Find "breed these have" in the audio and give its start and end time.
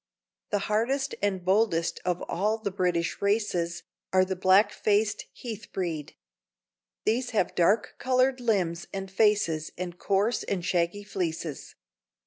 5.71-7.53